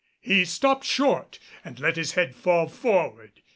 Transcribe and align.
He 0.19 0.45
stopped 0.45 0.83
short 0.83 1.37
and 1.63 1.79
let 1.79 1.95
his 1.95 2.13
head 2.13 2.35
fall 2.35 2.67
forward. 2.67 3.43